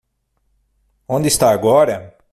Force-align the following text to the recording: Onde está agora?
Onde 1.07 1.27
está 1.27 1.51
agora? 1.51 2.17